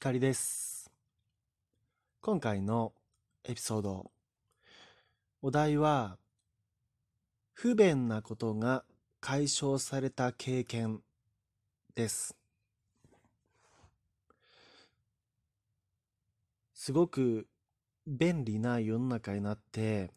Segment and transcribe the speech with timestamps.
[0.00, 0.92] 光です。
[2.20, 2.92] 今回の
[3.42, 4.12] エピソード、
[5.42, 6.18] お題は、
[7.52, 8.84] 不便なことが
[9.20, 11.00] 解消された経験
[11.96, 12.36] です。
[16.74, 17.48] すごく
[18.06, 20.12] 便利な世の中になって、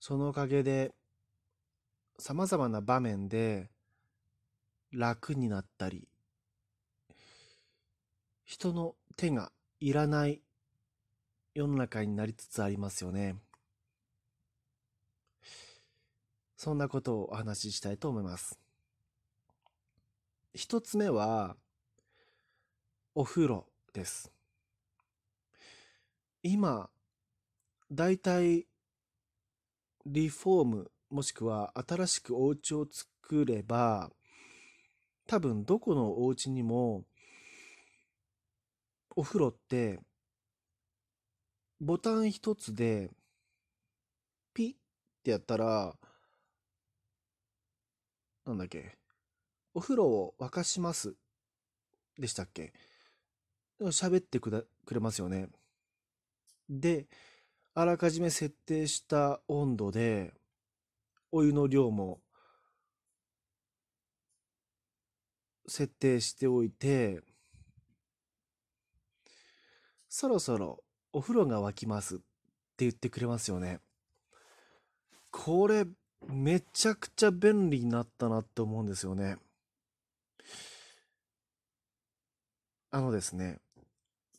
[0.00, 0.94] そのおかげで
[2.18, 3.68] 様々な場面で
[4.90, 6.08] 楽になったり、
[8.44, 10.42] 人の手がいらない
[11.54, 13.36] 世の中になりつつありますよね。
[16.56, 18.58] そんなことをお話ししたいと思います。
[20.54, 21.56] 一つ目は、
[23.14, 24.32] お風呂です。
[26.42, 26.88] 今、
[27.90, 28.66] だいたい
[30.06, 34.10] リフォームもしくは新しくお家を作れば
[35.26, 37.04] 多分どこのお家にも
[39.16, 40.00] お風呂って
[41.80, 43.10] ボタン一つで
[44.52, 44.76] ピッっ
[45.22, 45.94] てやったら
[48.46, 48.96] なんだっけ
[49.72, 51.14] お風呂を沸かします
[52.18, 52.72] でしたっけ
[53.80, 54.50] 喋ってく
[54.92, 55.48] れますよね。
[56.68, 57.06] で、
[57.74, 60.32] あらかじめ設定した温度で
[61.32, 62.20] お湯の量も
[65.66, 67.20] 設定しておいて、
[70.16, 72.24] そろそろお風呂が沸きますって
[72.84, 73.80] 言ってくれますよね。
[75.32, 75.86] これ、
[76.28, 79.38] めちゃくちゃ便利になったなって思うんですよね。
[82.92, 83.58] あのですね、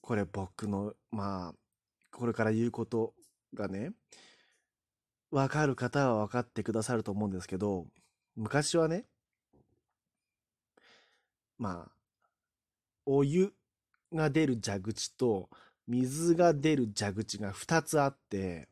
[0.00, 1.54] これ僕の、まあ、
[2.12, 3.12] これから言うこと
[3.52, 3.90] がね、
[5.32, 7.88] わかる方は分かってくださると思うんですけど、
[8.36, 9.06] 昔はね、
[11.58, 11.92] まあ、
[13.06, 13.52] お湯
[14.14, 15.48] が出る蛇口と
[15.86, 18.68] 水が出る蛇口が2つあって、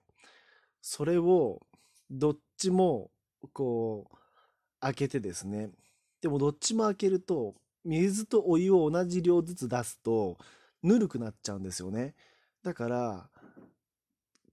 [0.81, 1.61] それを
[2.11, 3.11] どっちも
[3.53, 4.17] こう
[4.81, 5.71] 開けてですね、
[6.21, 7.55] でもどっちも開けると
[7.85, 10.39] 水とお湯を同じ量ずつ出すと
[10.83, 12.15] ぬるくなっちゃうんですよね。
[12.63, 13.29] だから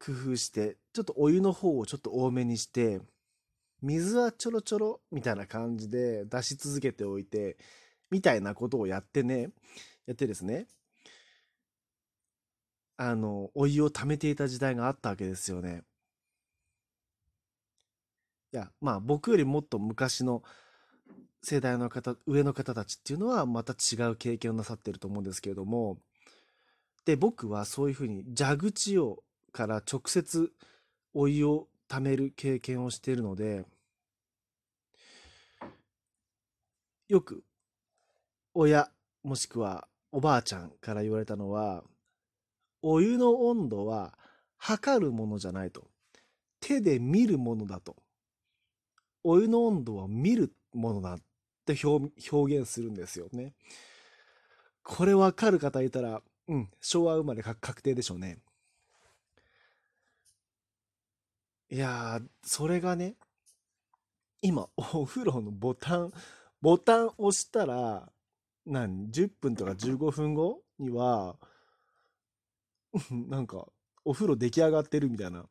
[0.03, 3.01] 工夫してちょっとお湯の方をちょっと多めにして
[3.81, 7.57] 水はちょろちょろみたいな感じで出し続けておいて
[8.09, 9.49] みたいなことをやってね
[10.05, 10.67] やってですね
[13.01, 15.83] あのお湯を溜めていた時代があったわけですよね。
[18.51, 20.43] いやまあ僕よりもっと昔の
[21.41, 25.97] 世代の方上の方たちっていうのはまた違う経験をなさってると思うんですけれども
[27.05, 29.23] で僕はそういうふうに蛇口を
[29.53, 30.51] から直接
[31.13, 33.63] お湯をためる経験をしているので
[37.07, 37.45] よく
[38.53, 38.91] 親
[39.23, 41.85] もしくはおばあちゃんから言われたのは
[42.81, 44.17] お湯の温度は
[44.57, 45.88] 測るものじゃないと。
[46.59, 47.95] 手で見るものだと。
[49.23, 51.19] お湯の温度は見るものだっ
[51.66, 52.12] て表
[52.57, 53.53] 現するんですよね。
[54.84, 58.40] これ分かる方いたらうん昭和生まれ確定でしょうね。
[61.72, 63.16] いや、それがね、
[64.41, 66.11] 今、お風呂のボタン、
[66.61, 68.11] ボタン押したら、
[68.66, 71.35] 何、10分とか15分後には、
[73.11, 73.67] なんか、
[74.05, 75.47] お風呂出来上がってるみたいな。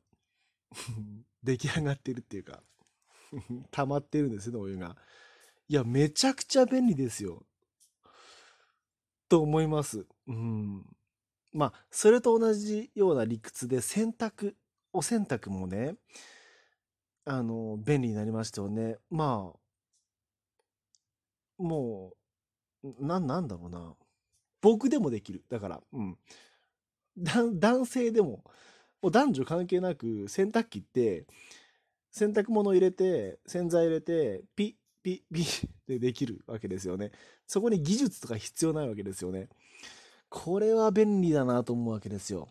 [1.42, 2.62] 出来上がってるっていうか
[3.70, 4.96] 溜まってるんですね、お湯が。
[5.68, 7.44] いや、めちゃくちゃ便利ですよ。
[9.28, 10.06] と思います。
[10.26, 10.84] うん。
[11.52, 14.54] まあ、それと同じような理屈で洗濯
[14.92, 15.96] お洗濯もね、
[17.24, 18.96] あの、便利になりましたよね。
[19.10, 22.14] まあ、も
[22.82, 23.94] う、な、なんだろうな。
[24.60, 25.44] 僕でもできる。
[25.48, 26.18] だから、うん。
[27.54, 28.44] 男性でも、
[29.02, 31.26] もう男女関係なく洗濯機って、
[32.10, 37.12] 洗濯物入れて、洗剤入れて、ピッ、ピッ、ピッ でできるわけですよね。
[37.46, 39.48] そこに技術とか必要ないわけですよね。
[40.28, 42.48] これは便利だなと思うわけですよ。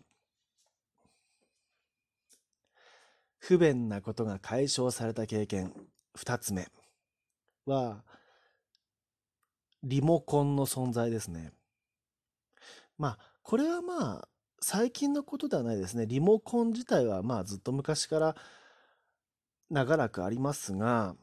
[3.38, 5.72] 不便なことが解消された経験
[6.16, 6.66] 2つ目
[7.66, 8.02] は
[9.82, 11.52] リモコンの存在ですね
[12.98, 14.28] まあこれはまあ
[14.60, 16.06] 最近のことではないですね。
[16.06, 18.36] リモコン自体はまあずっと昔から
[19.70, 21.14] 長らくありますが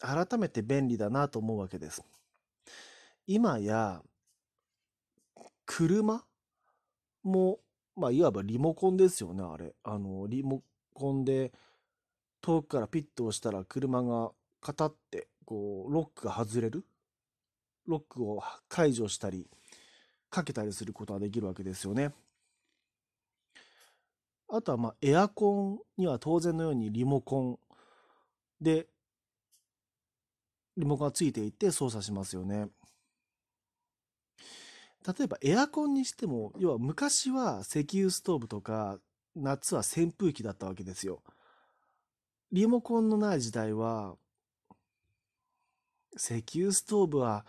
[0.00, 2.04] 改めて便利だなと思うわけです。
[3.26, 4.02] 今や
[5.64, 6.24] 車
[7.22, 7.58] も
[7.96, 9.74] まあいわばリモコンですよねあれ。
[9.82, 10.62] あのリモ
[10.94, 11.52] コンで
[12.40, 16.84] 遠くからピッと押したら車がカタってこうロックが外れる。
[17.86, 19.46] ロックを解除したり、
[20.28, 22.12] かけたりすることができるわけですよね。
[24.48, 27.58] あとは、まあ、エアコンには当然のようにリモコン
[28.60, 28.86] で、
[30.76, 32.68] リモコンがついていて操作しますよね。
[35.06, 38.98] 例えばエアコンにしても、要は昔は石油ストーブとか、
[39.34, 41.22] 夏は扇風機だったわけですよ。
[42.52, 44.16] リモコンのない時代は、
[46.16, 47.44] 石油ストーブは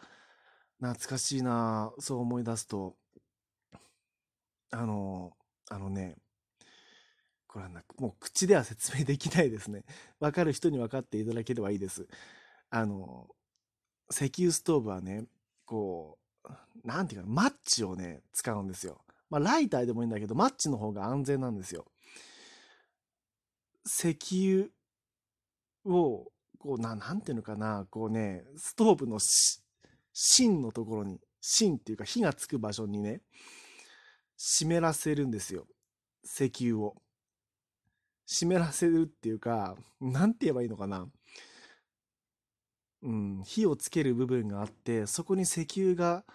[0.79, 2.95] 懐かしいなそう思い出すと。
[4.71, 5.31] あの、
[5.69, 6.17] あのね、
[7.47, 9.83] これはなもう口では説明できないですね。
[10.19, 12.07] わかる人に分かっていただければいいです。
[12.69, 13.29] あの、
[14.11, 15.25] 石油ストーブはね、
[15.65, 16.49] こう、
[16.87, 19.01] なんていうか、マッチをね、使うんですよ。
[19.29, 21.85] まあ、ライターでもいいんだけど、マッチの方が安全なんですよ。
[23.85, 24.69] 石油
[25.85, 29.19] を、こう、な、なんていうのかな、こうね、ストーブの
[30.13, 33.21] 芯のところに、芯っていうか火がつく場所にね、
[34.37, 35.67] 湿らせるんですよ。
[36.23, 36.95] 石油を。
[38.27, 41.07] 湿らせるっていうか、なんて言えばいいのかな。
[43.01, 46.25] うん、火をつける部分があって、そこに石油が、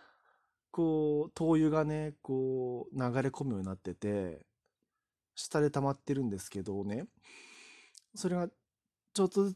[0.71, 4.47] こう、灯油がね、こう、流れ込むようになってて、
[5.35, 7.07] 下で溜まってるんですけどね、
[8.15, 8.49] それが、
[9.13, 9.53] ちょっと、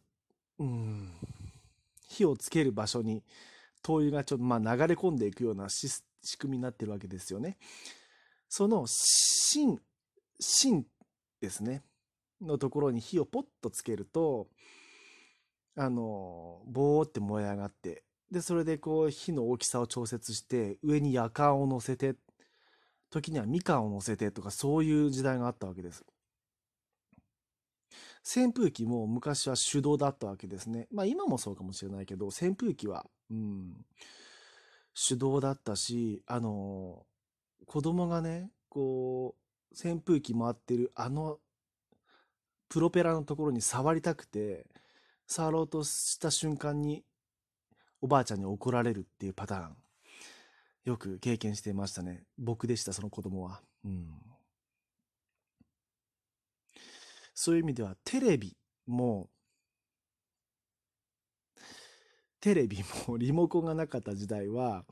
[0.59, 1.13] うん、
[2.07, 3.25] 火をつける場所に、
[3.83, 6.03] 灯油がちょっと、まあ、流れ込んでいくような仕
[6.39, 7.57] 組みになってるわけですよね。
[8.49, 9.81] その芯、
[10.39, 10.87] 芯
[11.41, 11.83] ですね。
[12.41, 14.49] のところに火をポッとつけると、
[15.77, 22.17] あの、ボーって燃え上がって、で、それでこう火の大きさを調節して、上に夜間を乗せて、
[23.11, 26.05] 時にはみかんを乗せてとか、そういう時代があったわけです。
[28.27, 30.89] 扇風機も昔は手動だったわけですね。
[30.91, 33.85] まあ今もそうかもしれないけど、扇風機は、うん、
[35.09, 37.07] 手動だったし、あの、
[37.67, 41.39] 子供がね、こう、扇風機回ってるあの
[42.69, 44.67] プロペラのところに触りたくて、
[45.27, 47.05] 触ろうとした瞬間に、
[48.01, 49.77] おばあちゃんに怒られるっていうパターン、
[50.85, 52.25] よく経験していましたね。
[52.39, 53.61] 僕でした、その子供は。
[53.85, 54.21] うん。
[57.35, 59.29] そういう意味では、テレビも、
[62.41, 62.79] テレビ
[63.09, 64.85] もリモコンがなかった時代は、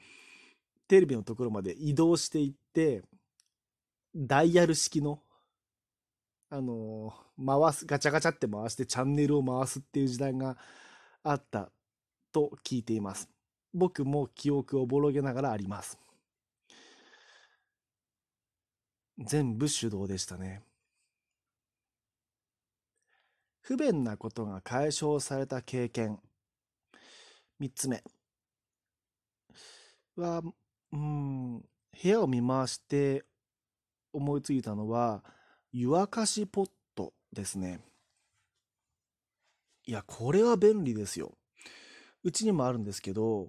[0.88, 3.02] テレビのところまで移動していって、
[4.14, 5.22] ダイヤル式の
[6.50, 7.12] あの
[7.44, 10.56] 回す、ガチャガチャって回してチャンネルを回すっていう時代が
[11.23, 11.70] あった
[12.32, 13.29] と聞いています。
[13.73, 15.99] 僕も記憶をおぼろげながらあります。
[19.19, 20.62] 全部手動でしたね。
[23.61, 26.20] 不便なことが解消された経験。
[27.58, 28.02] 三つ目
[30.17, 30.43] は、
[30.93, 33.25] うん、部屋を見回して
[34.12, 35.25] 思いついたのは、
[35.76, 37.80] 湯沸かしポットですね。
[39.86, 41.36] いや、これは便利ですよ。
[42.22, 43.48] うちにもあるんですけど、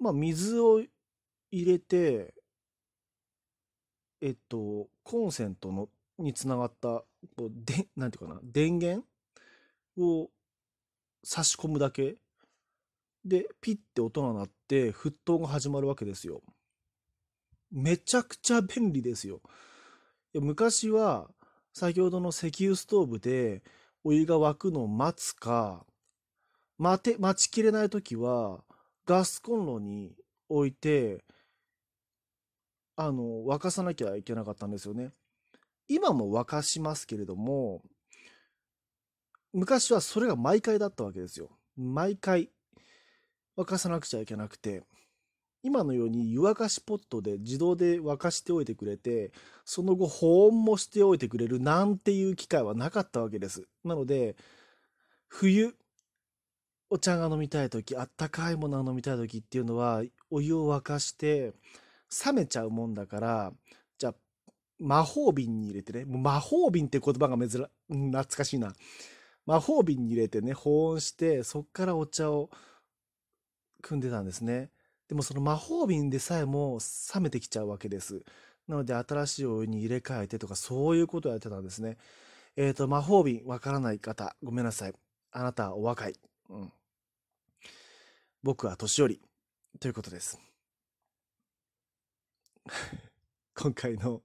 [0.00, 0.82] まあ、水を
[1.52, 2.34] 入れて、
[4.20, 5.88] えっと、コンセントの
[6.18, 7.04] につながった、
[7.36, 9.06] こうで、なんていうかな、電源
[9.96, 10.28] を
[11.22, 12.16] 差し込むだけ
[13.24, 16.42] で、ピッて音が鳴って、沸騰が始まるわけですよ。
[17.70, 19.40] めちゃくちゃ便利ですよ。
[20.40, 21.30] 昔は
[21.72, 23.62] 先ほどの石油ストーブで
[24.04, 25.84] お湯が沸くのを待つか、
[26.76, 28.62] 待て、待ちきれない時は
[29.06, 30.14] ガスコンロに
[30.48, 31.24] 置いて、
[32.96, 35.12] あの、沸かさなきゃいけなかったんですよね。
[35.88, 37.82] 今も沸かしますけれども、
[39.52, 41.50] 昔はそれが毎回だったわけですよ。
[41.76, 42.50] 毎回
[43.56, 44.82] 沸かさなくちゃいけなくて。
[45.62, 49.32] 今のように湯沸かしポットで自動で沸かしておいてくれて、
[49.64, 53.66] その後保温もしておいてくれるなんていう機会はなかったわけです。
[53.84, 54.36] なので、
[55.26, 55.74] 冬、
[56.90, 61.52] お茶が飲みたい時、あったかいものが飲みたい時っていうのは、お湯を沸かして
[62.24, 63.52] 冷めちゃうもんだから、
[63.98, 64.14] じゃあ、
[64.78, 68.74] 魔法瓶に入れてね、もう魔法瓶って言葉が珍、懐かしいな。
[69.44, 72.48] 魔法瓶に入れてね、保温して、そっからお茶を
[73.82, 74.70] 汲んでたんですね。
[75.08, 76.78] でもその魔法瓶でさえも
[77.14, 78.22] 冷めてきちゃうわけです。
[78.68, 81.96] なので新しいお湯に入れ替えてとかそういうことをやってたんですね。
[82.56, 84.94] えっ、ー、と、魔法瓶わからない方、ごめんなさい。
[85.30, 86.14] あなたはお若い。
[86.50, 86.72] うん。
[88.42, 89.20] 僕は年寄り。
[89.80, 90.40] ということです。
[93.54, 94.22] 今回の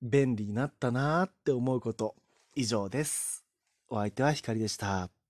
[0.00, 2.16] 便利になったなーって思うこと
[2.54, 3.44] 以上です。
[3.88, 5.21] お相手はひかりでした。